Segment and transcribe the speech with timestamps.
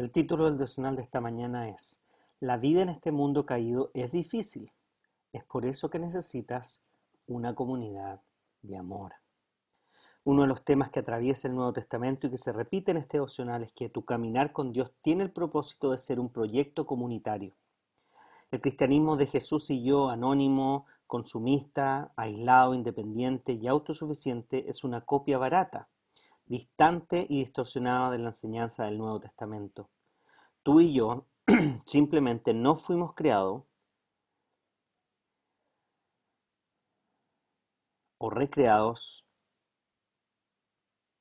[0.00, 2.00] El título del devocional de esta mañana es
[2.40, 4.72] La vida en este mundo caído es difícil.
[5.30, 6.82] Es por eso que necesitas
[7.26, 8.22] una comunidad
[8.62, 9.12] de amor.
[10.24, 13.18] Uno de los temas que atraviesa el Nuevo Testamento y que se repite en este
[13.18, 17.52] devocional es que tu caminar con Dios tiene el propósito de ser un proyecto comunitario.
[18.50, 25.36] El cristianismo de Jesús y yo, anónimo, consumista, aislado, independiente y autosuficiente, es una copia
[25.36, 25.88] barata
[26.50, 29.88] distante y distorsionada de la enseñanza del Nuevo Testamento.
[30.64, 31.28] Tú y yo
[31.86, 33.62] simplemente no fuimos creados
[38.18, 39.24] o recreados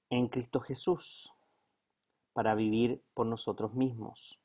[0.09, 1.31] en Cristo Jesús
[2.33, 4.41] para vivir por nosotros mismos.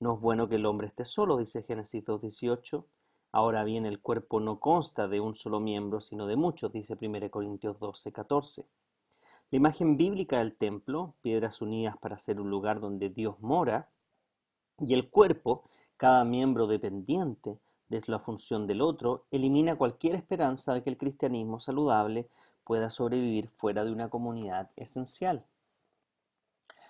[0.00, 2.84] No es bueno que el hombre esté solo, dice Génesis 2.18.
[3.30, 7.30] Ahora bien, el cuerpo no consta de un solo miembro, sino de muchos, dice 1
[7.30, 8.66] Corintios 12.14.
[9.52, 13.90] La imagen bíblica del templo, piedras unidas para ser un lugar donde Dios mora,
[14.78, 20.82] y el cuerpo, cada miembro dependiente de la función del otro, elimina cualquier esperanza de
[20.82, 22.30] que el cristianismo saludable
[22.64, 25.44] pueda sobrevivir fuera de una comunidad esencial.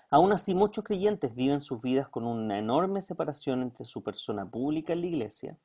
[0.09, 4.93] Aún así, muchos creyentes viven sus vidas con una enorme separación entre su persona pública
[4.93, 5.59] en la iglesia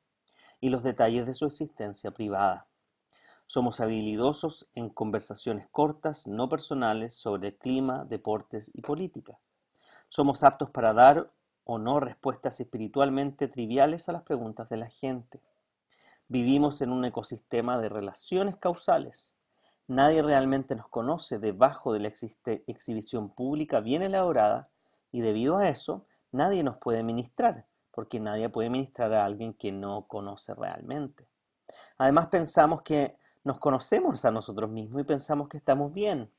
[0.60, 2.67] y los detalles de su existencia privada.
[3.48, 9.38] Somos habilidosos en conversaciones cortas, no personales, sobre clima, deportes y política.
[10.10, 11.30] Somos aptos para dar
[11.64, 15.40] o no respuestas espiritualmente triviales a las preguntas de la gente.
[16.28, 19.34] Vivimos en un ecosistema de relaciones causales.
[19.86, 24.68] Nadie realmente nos conoce debajo de la exhibición pública bien elaborada
[25.10, 29.72] y debido a eso nadie nos puede ministrar, porque nadie puede ministrar a alguien que
[29.72, 31.26] no conoce realmente.
[31.96, 33.16] Además pensamos que
[33.48, 36.30] nos conocemos a nosotros mismos y pensamos que estamos bien,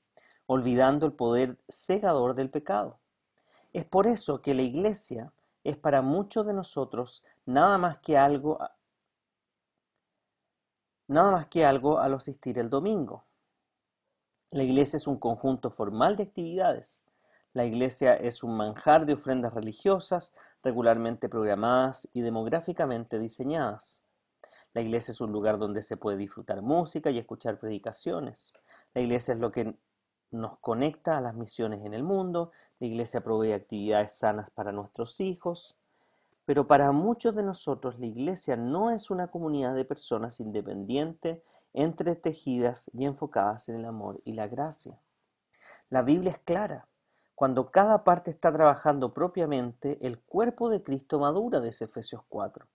[0.45, 2.99] olvidando el poder cegador del pecado.
[3.73, 5.33] Es por eso que la iglesia
[5.63, 8.59] es para muchos de nosotros nada más que algo
[11.07, 13.25] nada más que algo al asistir el domingo.
[14.51, 17.07] La iglesia es un conjunto formal de actividades.
[17.53, 24.03] La iglesia es un manjar de ofrendas religiosas regularmente programadas y demográficamente diseñadas.
[24.73, 28.53] La iglesia es un lugar donde se puede disfrutar música y escuchar predicaciones.
[28.93, 29.75] La iglesia es lo que
[30.31, 32.51] nos conecta a las misiones en el mundo.
[32.79, 35.75] La iglesia provee actividades sanas para nuestros hijos.
[36.45, 41.41] Pero para muchos de nosotros la iglesia no es una comunidad de personas independientes,
[41.73, 44.99] entretejidas y enfocadas en el amor y la gracia.
[45.89, 46.87] La Biblia es clara.
[47.35, 52.67] Cuando cada parte está trabajando propiamente, el cuerpo de Cristo madura, de Efesios 4.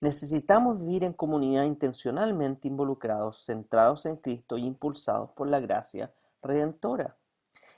[0.00, 7.16] Necesitamos vivir en comunidad intencionalmente involucrados, centrados en Cristo y impulsados por la gracia redentora.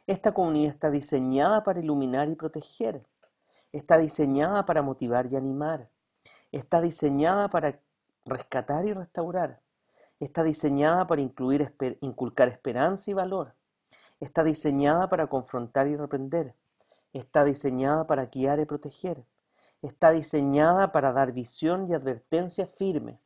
[0.06, 3.06] Esta comunidad está diseñada para iluminar y proteger.
[3.72, 5.88] Está diseñada para motivar y animar.
[6.53, 7.80] Está diseñada para
[8.26, 9.60] rescatar y restaurar.
[10.19, 13.54] Está diseñada para incluir, inculcar esperanza y valor.
[14.19, 16.54] Está diseñada para confrontar y reprender.
[17.14, 19.25] Está diseñada para guiar y proteger.
[19.82, 23.20] Está diseñada para dar visión y advertencia firme.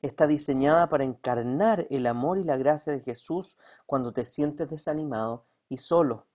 [0.00, 5.44] Está diseñada para encarnar el amor y la gracia de Jesús cuando te sientes desanimado
[5.68, 6.26] y solo.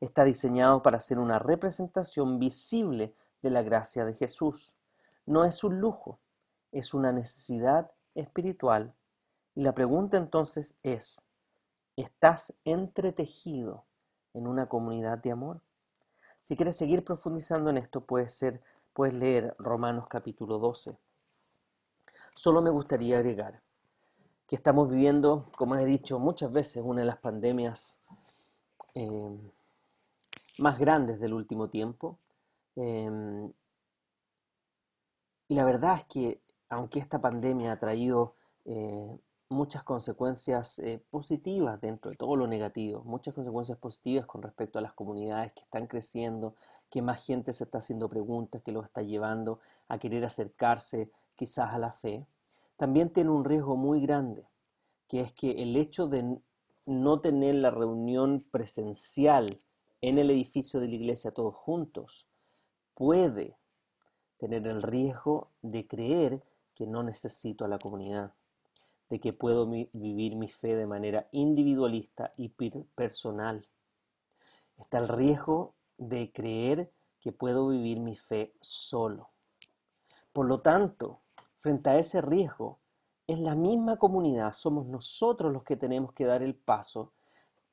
[0.00, 4.76] Está diseñado para ser una representación visible de la gracia de Jesús.
[5.26, 6.18] No es un lujo,
[6.72, 8.94] es una necesidad espiritual.
[9.54, 11.28] Y la pregunta entonces es,
[11.96, 13.84] ¿estás entretejido
[14.32, 15.60] en una comunidad de amor?
[16.42, 18.62] Si quieres seguir profundizando en esto, puede ser
[18.92, 20.96] puedes leer Romanos capítulo 12.
[22.34, 23.60] Solo me gustaría agregar
[24.46, 28.00] que estamos viviendo, como he dicho muchas veces, una de las pandemias
[28.94, 29.38] eh,
[30.58, 32.18] más grandes del último tiempo.
[32.76, 33.50] Eh,
[35.48, 38.34] y la verdad es que, aunque esta pandemia ha traído
[38.64, 39.18] eh,
[39.50, 40.80] muchas consecuencias
[41.10, 45.62] positivas dentro de todo lo negativo, muchas consecuencias positivas con respecto a las comunidades que
[45.62, 46.54] están creciendo,
[46.88, 49.58] que más gente se está haciendo preguntas, que lo está llevando
[49.88, 52.26] a querer acercarse quizás a la fe,
[52.76, 54.46] también tiene un riesgo muy grande,
[55.08, 56.38] que es que el hecho de
[56.86, 59.58] no tener la reunión presencial
[60.00, 62.26] en el edificio de la iglesia todos juntos
[62.94, 63.56] puede
[64.38, 66.42] tener el riesgo de creer
[66.74, 68.32] que no necesito a la comunidad,
[69.10, 72.48] de que puedo vivir mi fe de manera individualista y
[72.94, 73.68] personal.
[74.78, 79.30] Está el riesgo de creer que puedo vivir mi fe solo.
[80.32, 81.20] Por lo tanto,
[81.58, 82.78] frente a ese riesgo,
[83.26, 87.12] es la misma comunidad, somos nosotros los que tenemos que dar el paso,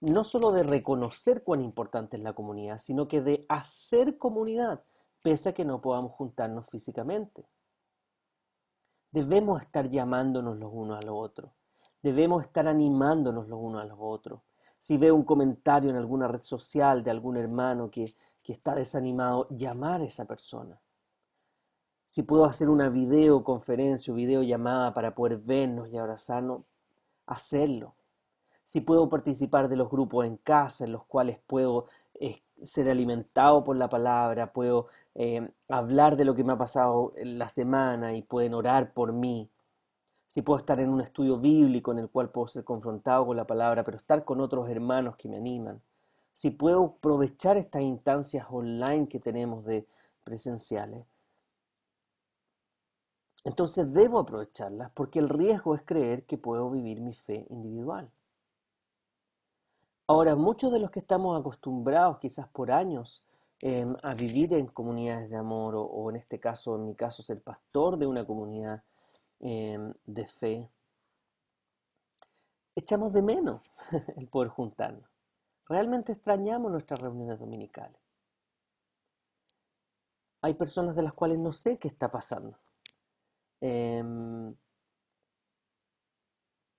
[0.01, 4.83] no solo de reconocer cuán importante es la comunidad, sino que de hacer comunidad,
[5.23, 7.45] pese a que no podamos juntarnos físicamente.
[9.11, 11.51] Debemos estar llamándonos los unos a los otros,
[12.01, 14.41] debemos estar animándonos los unos a los otros.
[14.79, 19.47] Si veo un comentario en alguna red social de algún hermano que, que está desanimado,
[19.49, 20.79] llamar a esa persona
[22.07, 26.61] si puedo hacer una videoconferencia o videollamada para poder vernos y abrazarnos,
[27.25, 27.95] hacerlo.
[28.63, 33.63] Si puedo participar de los grupos en casa en los cuales puedo eh, ser alimentado
[33.63, 34.87] por la palabra, puedo
[35.17, 39.51] eh, hablar de lo que me ha pasado la semana y pueden orar por mí.
[40.27, 43.45] Si puedo estar en un estudio bíblico en el cual puedo ser confrontado con la
[43.45, 45.81] palabra, pero estar con otros hermanos que me animan.
[46.31, 49.85] Si puedo aprovechar estas instancias online que tenemos de
[50.23, 51.05] presenciales
[53.47, 58.11] entonces debo aprovecharlas porque el riesgo es creer que puedo vivir mi fe individual.
[60.05, 63.25] Ahora, muchos de los que estamos acostumbrados quizás por años
[63.61, 67.41] em, a vivir en comunidades de amor o, en este caso, en mi caso, ser
[67.41, 68.83] pastor de una comunidad
[69.39, 70.69] em, de fe,
[72.75, 73.61] echamos de menos
[74.17, 75.09] el poder juntarnos.
[75.67, 77.99] Realmente extrañamos nuestras reuniones dominicales.
[80.41, 82.57] Hay personas de las cuales no sé qué está pasando.
[83.59, 84.55] Em,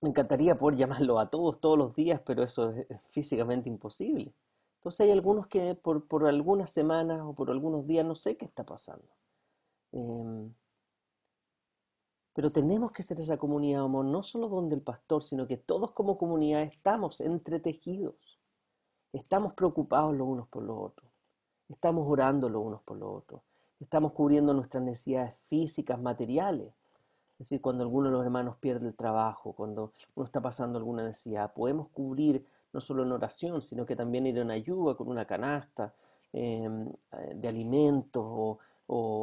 [0.01, 4.33] me encantaría poder llamarlo a todos todos los días, pero eso es, físicamente imposible.
[4.79, 8.65] Entonces hay algunos que por, algunas semanas o por algunos días no sé qué está
[8.65, 9.07] pasando.
[9.91, 10.53] Em,
[12.33, 15.91] pero tenemos que ser esa comunidad, amor, no solo donde el pastor, sino que todos
[15.91, 18.39] como comunidad estamos entretejidos.
[19.11, 21.11] Estamos preocupados los unos por los otros.
[21.67, 23.41] Estamos orando los unos por los otros
[23.79, 26.73] estamos cubriendo nuestras necesidades físicas, materiales.
[27.33, 31.03] Es decir, cuando alguno de los hermanos pierde el trabajo, cuando uno está pasando alguna
[31.03, 35.25] necesidad, podemos cubrir no solo en oración, sino que también ir en ayuda con una
[35.25, 35.93] canasta
[36.33, 36.91] em,
[37.35, 38.59] de alimentos o,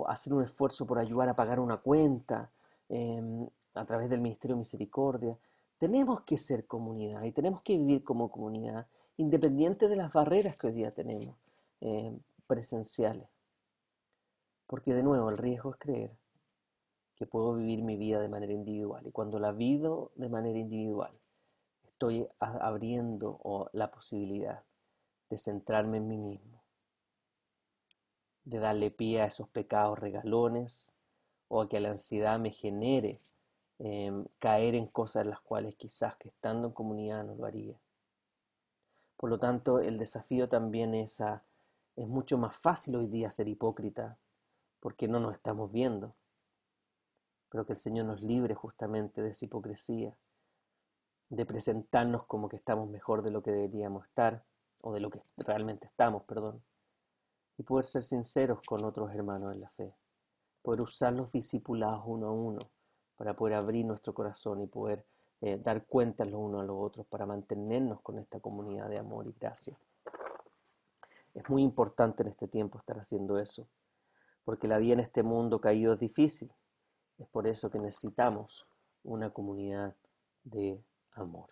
[0.09, 2.51] hacer un esfuerzo por ayudar a pagar una cuenta
[2.89, 5.37] em, a través del Ministerio de Misericordia.
[5.79, 10.69] Tenemos que ser comunidad y tenemos que vivir como comunidad, independiente de las barreras que
[10.69, 11.37] hoy día tenemos
[11.81, 13.29] em, presenciales.
[14.67, 16.17] Porque de nuevo el riesgo es creer
[17.17, 19.07] que puedo vivir mi vida de manera individual.
[19.07, 21.13] Y cuando la vivo de manera individual,
[21.97, 24.63] estoy abriendo la posibilidad
[25.31, 26.63] de centrarme en mí mismo,
[28.45, 30.93] de darle pie a esos pecados regalones
[31.49, 33.23] o a que la ansiedad me genere
[33.79, 37.81] em, caer en cosas las cuales quizás que estando en comunidad no lo haría.
[39.17, 41.45] Por lo tanto, el desafío también es a,
[41.97, 44.19] es mucho más fácil hoy día ser hipócrita
[44.81, 46.15] porque no nos estamos viendo.
[47.49, 50.15] Pero que el Señor nos libre justamente de esa hipocresía,
[51.29, 54.45] de presentarnos como que estamos mejor de lo que deberíamos estar,
[54.81, 56.63] o de lo que realmente estamos, perdón,
[57.59, 59.95] y poder ser sinceros con otros hermanos en la fe,
[60.63, 62.61] poder usar los uno a uno
[63.17, 65.05] para poder abrir nuestro corazón y poder
[65.41, 69.27] eh, dar cuenta los unos a los otros para mantenernos con esta comunidad de amor
[69.27, 69.77] y gracia.
[71.35, 73.67] Es muy importante en este tiempo estar haciendo eso
[74.47, 76.53] porque la vida en este mundo caído es difícil.
[77.19, 78.65] Es por eso que necesitamos
[79.03, 79.97] una comunidad
[80.45, 80.81] de
[81.19, 81.51] amor.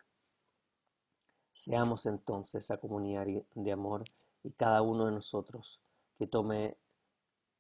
[1.53, 4.05] Seamos entonces esa comunidad de amor
[4.43, 5.81] y cada uno de nosotros
[6.19, 6.77] que tome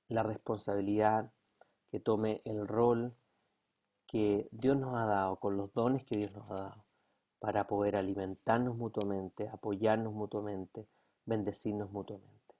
[0.08, 1.32] la responsabilidad,
[1.90, 3.14] que tome el rol
[4.06, 6.84] que Dios nos ha dado, con los dones que Dios nos ha dado,
[7.38, 10.86] para poder alimentarnos mutuamente, apoyarnos mutuamente,
[11.24, 12.54] bendecirnos mutuamente.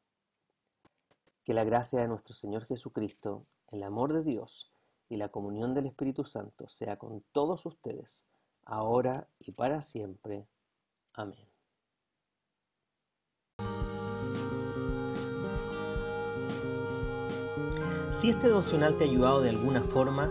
[1.45, 4.73] Que la gracia de nuestro Señor Jesucristo, el amor de Dios
[5.09, 8.27] y la comunión del Espíritu Santo sea con todos ustedes,
[8.66, 10.49] ahora y para siempre.
[11.12, 11.49] Amén.
[18.12, 20.30] Si este devocional te ha ayudado de alguna forma,